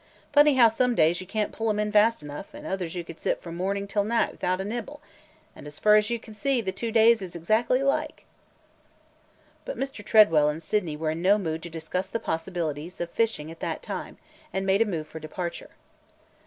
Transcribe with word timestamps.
Funny 0.33 0.55
how 0.55 0.67
some 0.67 0.95
days 0.95 1.21
you 1.21 1.27
can 1.27 1.49
't 1.51 1.53
pull 1.53 1.69
'em 1.69 1.77
in 1.77 1.91
fast 1.91 2.23
enough; 2.23 2.55
an' 2.55 2.65
others 2.65 2.95
you 2.95 3.03
could 3.03 3.19
sit 3.19 3.39
from 3.39 3.55
mornin' 3.55 3.85
till 3.85 4.03
night 4.03 4.39
'thout 4.39 4.59
a 4.59 4.63
nibble; 4.65 4.99
an' 5.55 5.67
as 5.67 5.77
fur 5.77 5.95
as 5.95 6.09
you 6.09 6.17
kin 6.17 6.33
see, 6.33 6.59
the 6.59 6.71
two 6.71 6.91
days 6.91 7.21
is 7.21 7.35
exactly 7.35 7.81
alike!" 7.81 8.25
But 9.63 9.77
Mr. 9.77 10.03
Tredwell 10.03 10.49
and 10.49 10.63
Sydney 10.63 10.97
were 10.97 11.11
in 11.11 11.21
no 11.21 11.37
mood 11.37 11.61
to 11.61 11.69
discuss 11.69 12.09
the 12.09 12.19
possibilities 12.19 12.99
of 12.99 13.11
fishing 13.11 13.51
at 13.51 13.59
that 13.59 13.83
time, 13.83 14.17
and 14.51 14.65
made 14.65 14.81
a 14.81 14.85
move 14.85 15.07
for 15.07 15.19
departure. 15.19 15.69